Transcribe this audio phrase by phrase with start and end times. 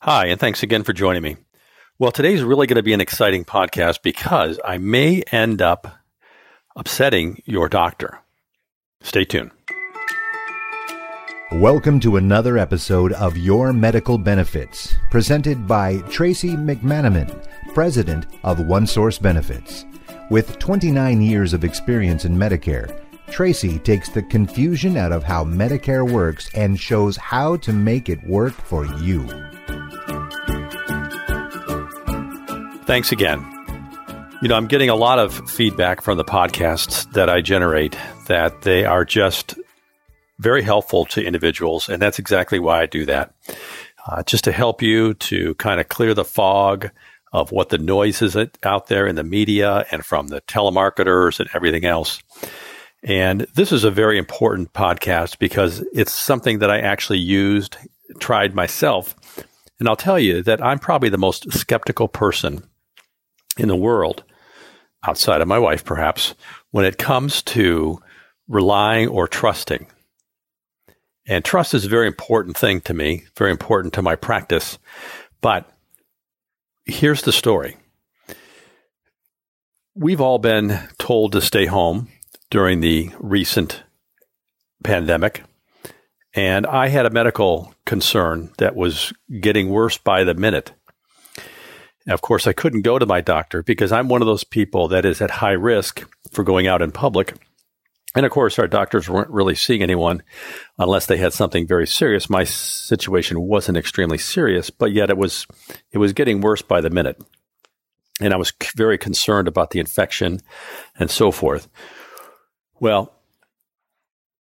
[0.00, 1.36] Hi, and thanks again for joining me.
[1.98, 5.88] Well, today's really going to be an exciting podcast because I may end up
[6.76, 8.18] upsetting your doctor.
[9.00, 9.52] Stay tuned.
[11.50, 17.42] Welcome to another episode of Your Medical Benefits, presented by Tracy McManaman,
[17.72, 19.86] President of OneSource Benefits.
[20.30, 23.00] With 29 years of experience in Medicare,
[23.30, 28.22] Tracy takes the confusion out of how Medicare works and shows how to make it
[28.28, 29.26] work for you.
[32.86, 33.44] Thanks again.
[34.40, 38.62] You know, I'm getting a lot of feedback from the podcasts that I generate that
[38.62, 39.58] they are just
[40.38, 41.88] very helpful to individuals.
[41.88, 43.34] And that's exactly why I do that.
[44.06, 46.90] Uh, just to help you to kind of clear the fog
[47.32, 51.50] of what the noise is out there in the media and from the telemarketers and
[51.54, 52.20] everything else.
[53.02, 57.78] And this is a very important podcast because it's something that I actually used,
[58.20, 59.16] tried myself.
[59.80, 62.62] And I'll tell you that I'm probably the most skeptical person
[63.56, 64.24] in the world,
[65.06, 66.34] outside of my wife perhaps,
[66.70, 67.98] when it comes to
[68.48, 69.86] relying or trusting.
[71.26, 74.78] And trust is a very important thing to me, very important to my practice.
[75.40, 75.68] But
[76.84, 77.76] here's the story.
[79.94, 82.08] We've all been told to stay home
[82.50, 83.82] during the recent
[84.84, 85.42] pandemic.
[86.34, 90.72] And I had a medical concern that was getting worse by the minute.
[92.08, 95.04] Of course, I couldn't go to my doctor because I'm one of those people that
[95.04, 97.34] is at high risk for going out in public.
[98.14, 100.22] And of course, our doctors weren't really seeing anyone
[100.78, 102.30] unless they had something very serious.
[102.30, 105.46] My situation wasn't extremely serious, but yet it was
[105.92, 107.22] it was getting worse by the minute.
[108.20, 110.40] And I was very concerned about the infection
[110.98, 111.68] and so forth.
[112.80, 113.12] Well,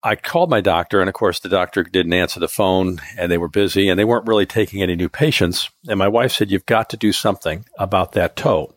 [0.04, 3.38] I called my doctor, and of course, the doctor didn't answer the phone, and they
[3.38, 5.70] were busy, and they weren't really taking any new patients.
[5.88, 8.74] And my wife said, "You've got to do something about that toe,"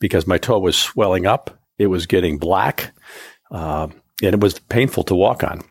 [0.00, 2.92] because my toe was swelling up, it was getting black,
[3.50, 3.88] uh,
[4.22, 5.62] and it was painful to walk on.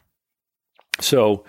[0.99, 1.43] So,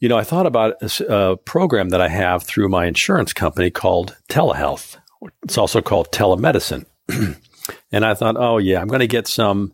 [0.00, 3.70] you know, I thought about a, a program that I have through my insurance company
[3.70, 4.96] called telehealth.
[5.44, 6.86] It's also called telemedicine,
[7.92, 9.72] and I thought, oh yeah, I'm going to get some.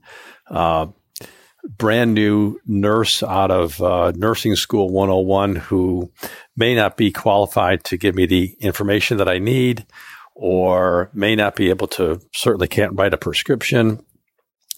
[0.48, 0.88] Uh,
[1.68, 6.10] brand new nurse out of uh, nursing school 101 who
[6.56, 9.86] may not be qualified to give me the information that I need
[10.34, 14.04] or may not be able to, certainly can't write a prescription,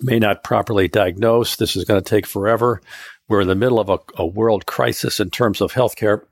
[0.00, 1.56] may not properly diagnose.
[1.56, 2.82] This is going to take forever.
[3.28, 6.22] We're in the middle of a, a world crisis in terms of healthcare.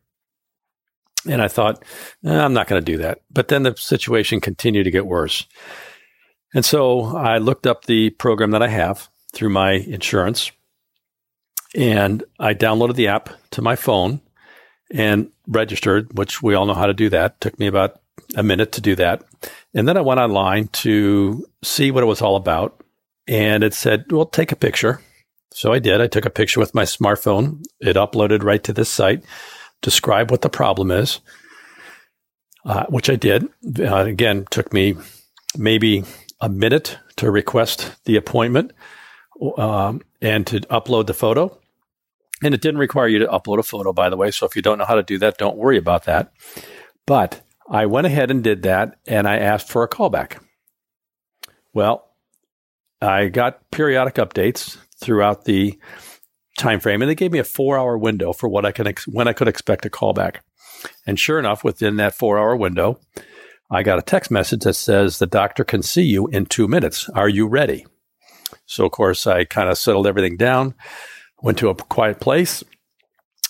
[1.26, 1.82] And I thought,
[2.24, 3.20] eh, I'm not going to do that.
[3.30, 5.46] But then the situation continued to get worse.
[6.54, 10.52] And so I looked up the program that I have through my insurance.
[11.74, 14.20] And I downloaded the app to my phone
[14.90, 17.40] and registered, which we all know how to do that.
[17.40, 18.00] Took me about
[18.36, 19.24] a minute to do that.
[19.74, 22.82] And then I went online to see what it was all about.
[23.26, 25.00] And it said, well, take a picture.
[25.54, 26.00] So I did.
[26.00, 27.62] I took a picture with my smartphone.
[27.80, 29.24] It uploaded right to this site,
[29.80, 31.20] describe what the problem is,
[32.64, 33.48] uh, which I did.
[33.78, 34.96] Uh, again, took me
[35.56, 36.04] maybe
[36.40, 38.72] a minute to request the appointment
[39.56, 41.58] um, and to upload the photo.
[42.42, 44.30] And it didn't require you to upload a photo, by the way.
[44.30, 46.32] So if you don't know how to do that, don't worry about that.
[47.06, 50.38] But I went ahead and did that, and I asked for a callback.
[51.72, 52.08] Well,
[53.00, 55.78] I got periodic updates throughout the
[56.58, 59.28] time frame, and they gave me a four-hour window for what I can ex- when
[59.28, 60.38] I could expect a callback.
[61.06, 63.00] And sure enough, within that four-hour window,
[63.70, 67.08] I got a text message that says the doctor can see you in two minutes.
[67.10, 67.86] Are you ready?
[68.66, 70.74] So, of course, I kind of settled everything down,
[71.42, 72.62] went to a quiet place,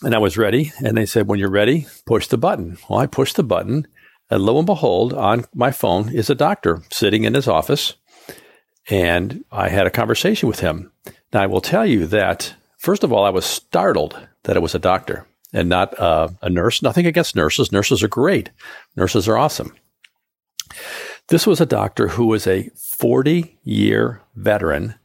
[0.03, 0.73] and I was ready.
[0.85, 2.79] And they said, when you're ready, push the button.
[2.89, 3.87] Well, I pushed the button,
[4.31, 7.95] and lo and behold, on my phone is a doctor sitting in his office.
[8.91, 10.91] And I had a conversation with him.
[11.33, 14.75] Now, I will tell you that, first of all, I was startled that it was
[14.75, 16.83] a doctor and not uh, a nurse.
[16.83, 17.71] Nothing against nurses.
[17.71, 18.51] Nurses are great,
[18.97, 19.73] nurses are awesome.
[21.33, 24.97] This was a doctor who was a 40 year veteran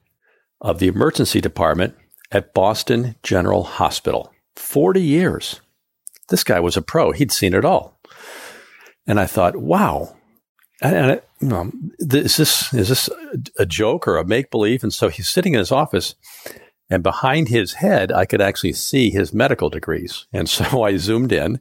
[0.59, 1.95] of the emergency department
[2.33, 4.33] at Boston General Hospital.
[4.57, 5.62] 40 years.
[6.27, 7.13] This guy was a pro.
[7.13, 7.97] He'd seen it all.
[9.07, 10.18] And I thought, wow.
[10.81, 13.09] And, you know, is this is this
[13.57, 14.83] a joke or a make believe?
[14.83, 16.15] And so he's sitting in his office,
[16.89, 20.25] and behind his head, I could actually see his medical degrees.
[20.31, 21.60] And so I zoomed in,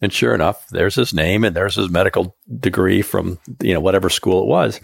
[0.00, 4.08] and sure enough, there's his name and there's his medical degree from you know whatever
[4.08, 4.80] school it was.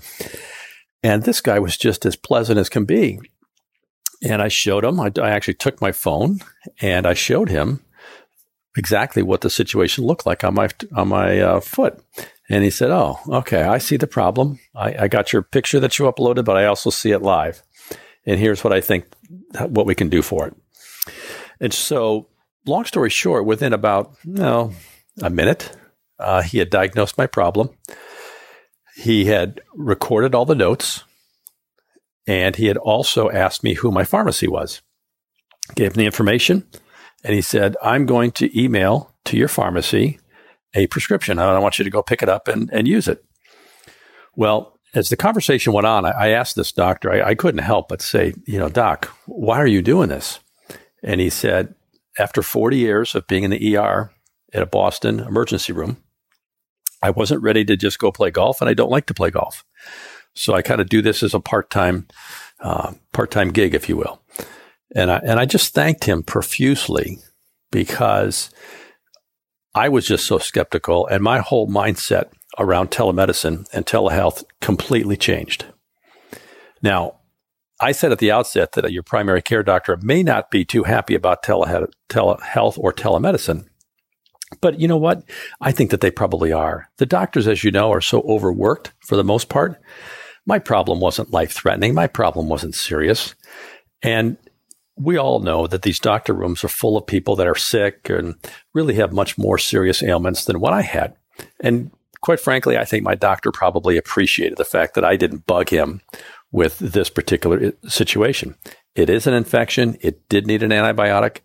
[1.02, 3.20] And this guy was just as pleasant as can be.
[4.22, 6.40] And I showed him, I, I actually took my phone
[6.80, 7.84] and I showed him
[8.76, 12.02] exactly what the situation looked like on my on my uh, foot.
[12.50, 14.58] And he said, "Oh, okay, I see the problem.
[14.74, 17.62] I, I got your picture that you uploaded, but I also see it live.
[18.26, 19.06] And here's what I think
[19.58, 20.54] what we can do for it."
[21.60, 22.28] And so,
[22.66, 24.72] long story short, within about no
[25.22, 25.76] a minute,
[26.18, 27.70] uh, he had diagnosed my problem.
[28.96, 31.04] He had recorded all the notes,
[32.26, 34.80] and he had also asked me who my pharmacy was.
[35.74, 36.66] Gave him the information,
[37.22, 40.18] and he said, "I'm going to email to your pharmacy."
[40.74, 41.38] a prescription.
[41.38, 43.24] I want you to go pick it up and, and use it.
[44.36, 47.88] Well, as the conversation went on, I, I asked this doctor, I, I, couldn't help
[47.88, 50.38] but say, you know, doc, why are you doing this?
[51.02, 51.74] And he said,
[52.18, 54.12] after 40 years of being in the ER
[54.52, 55.96] at a Boston emergency room,
[57.02, 59.64] I wasn't ready to just go play golf, and I don't like to play golf.
[60.34, 62.06] So I kind of do this as a part time,
[62.60, 64.22] uh, part time gig, if you will.
[64.94, 67.18] And I and I just thanked him profusely
[67.70, 68.48] because
[69.74, 75.66] I was just so skeptical, and my whole mindset around telemedicine and telehealth completely changed.
[76.82, 77.20] Now,
[77.80, 81.14] I said at the outset that your primary care doctor may not be too happy
[81.14, 83.66] about telehealth, or telemedicine.
[84.60, 85.24] But you know what?
[85.60, 86.88] I think that they probably are.
[86.98, 89.80] The doctors, as you know, are so overworked for the most part.
[90.46, 91.94] My problem wasn't life threatening.
[91.94, 93.34] My problem wasn't serious.
[94.02, 94.36] And
[94.96, 98.36] we all know that these doctor rooms are full of people that are sick and
[98.74, 101.16] really have much more serious ailments than what I had.
[101.60, 101.90] And
[102.24, 106.00] quite frankly, I think my doctor probably appreciated the fact that I didn't bug him
[106.50, 108.54] with this particular situation.
[108.94, 109.98] It is an infection.
[110.00, 111.40] It did need an antibiotic.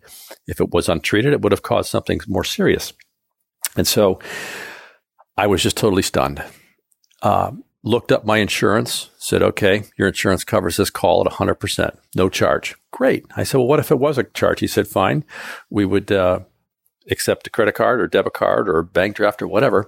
[0.46, 2.94] If it was untreated, it would have caused something more serious.
[3.76, 4.20] And so
[5.36, 6.42] I was just totally stunned.
[7.20, 7.50] Uh,
[7.82, 12.74] looked up my insurance, said, okay, your insurance covers this call at 100%, no charge.
[12.90, 13.26] Great.
[13.36, 14.60] I said, well, what if it was a charge?
[14.60, 15.24] He said, fine.
[15.68, 16.40] We would uh,
[17.10, 19.86] accept a credit card or debit card or bank draft or whatever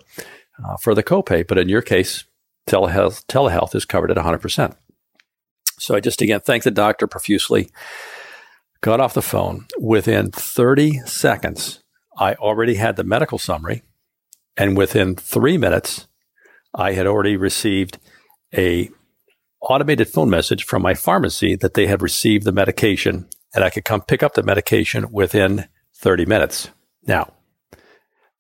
[0.64, 1.46] uh, for the copay.
[1.46, 2.25] But in your case,
[2.69, 4.76] telehealth, telehealth is covered at 100%.
[5.78, 7.70] So I just again thank the doctor profusely,
[8.81, 9.66] got off the phone.
[9.78, 11.82] Within 30 seconds,
[12.16, 13.82] I already had the medical summary.
[14.56, 16.06] And within three minutes,
[16.75, 17.99] I had already received
[18.54, 18.90] a
[19.60, 23.84] automated phone message from my pharmacy that they had received the medication and I could
[23.84, 25.66] come pick up the medication within
[25.96, 26.70] 30 minutes.
[27.06, 27.32] Now,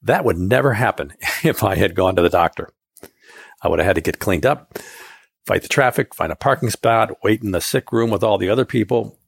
[0.02, 1.12] that would never happen
[1.44, 2.70] if I had gone to the doctor.
[3.62, 4.78] I would have had to get cleaned up,
[5.46, 8.48] fight the traffic, find a parking spot, wait in the sick room with all the
[8.48, 9.18] other people,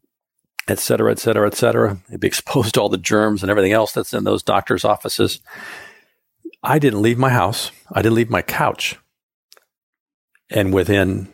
[0.66, 1.98] et cetera, et cetera, et cetera.
[2.08, 5.40] It'd be exposed to all the germs and everything else that's in those doctors' offices.
[6.62, 7.70] I didn't leave my house.
[7.92, 8.96] I didn't leave my couch.
[10.50, 11.28] And within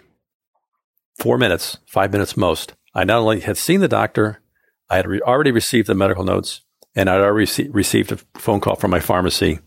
[1.18, 4.42] four minutes, five minutes most, I not only had seen the doctor,
[4.88, 6.62] I had re- already received the medical notes,
[6.94, 9.60] and I'd already rece- received a phone call from my pharmacy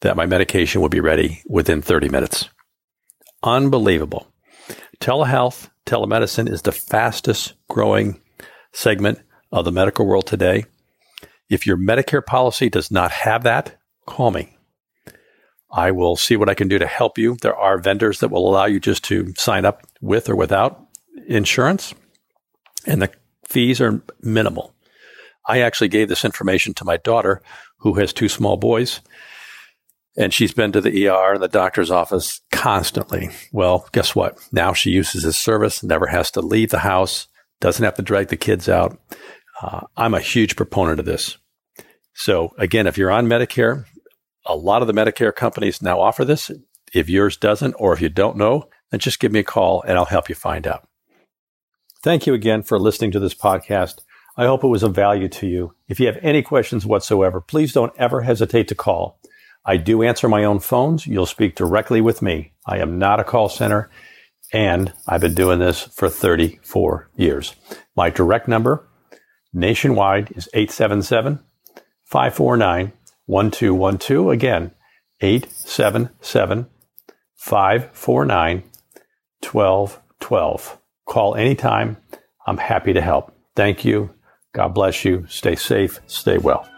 [0.00, 2.48] that my medication would be ready within 30 minutes.
[3.42, 4.26] Unbelievable.
[5.00, 8.20] Telehealth, telemedicine is the fastest growing
[8.72, 9.20] segment
[9.52, 10.64] of the medical world today.
[11.48, 13.76] If your Medicare policy does not have that,
[14.06, 14.56] call me.
[15.72, 17.36] I will see what I can do to help you.
[17.40, 20.86] There are vendors that will allow you just to sign up with or without
[21.26, 21.94] insurance,
[22.86, 23.10] and the
[23.44, 24.74] fees are minimal.
[25.50, 27.42] I actually gave this information to my daughter,
[27.78, 29.00] who has two small boys,
[30.16, 33.30] and she's been to the ER and the doctor's office constantly.
[33.52, 34.38] Well, guess what?
[34.52, 37.26] Now she uses this service, never has to leave the house,
[37.60, 38.96] doesn't have to drag the kids out.
[39.60, 41.36] Uh, I'm a huge proponent of this.
[42.14, 43.86] So, again, if you're on Medicare,
[44.46, 46.50] a lot of the Medicare companies now offer this.
[46.94, 49.98] If yours doesn't, or if you don't know, then just give me a call and
[49.98, 50.86] I'll help you find out.
[52.04, 53.96] Thank you again for listening to this podcast.
[54.40, 55.74] I hope it was of value to you.
[55.86, 59.20] If you have any questions whatsoever, please don't ever hesitate to call.
[59.66, 61.06] I do answer my own phones.
[61.06, 62.54] You'll speak directly with me.
[62.66, 63.90] I am not a call center
[64.50, 67.54] and I've been doing this for 34 years.
[67.94, 68.88] My direct number
[69.52, 71.40] nationwide is 877
[72.06, 72.92] 549
[73.26, 74.28] 1212.
[74.28, 74.70] Again,
[75.20, 76.66] 877
[77.34, 78.62] 549
[79.42, 80.78] 1212.
[81.04, 81.98] Call anytime.
[82.46, 83.36] I'm happy to help.
[83.54, 84.14] Thank you.
[84.52, 85.26] God bless you.
[85.28, 86.00] Stay safe.
[86.06, 86.68] Stay well.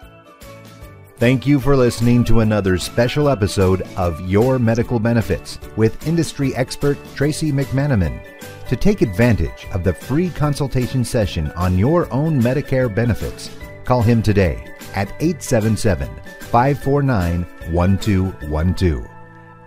[1.16, 6.98] Thank you for listening to another special episode of Your Medical Benefits with industry expert
[7.14, 8.20] Tracy McManaman.
[8.68, 13.50] To take advantage of the free consultation session on your own Medicare benefits,
[13.84, 14.64] call him today
[14.94, 16.08] at 877
[16.40, 19.08] 549 1212.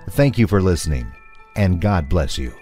[0.09, 1.09] Thank you for listening,
[1.55, 2.53] and God bless you.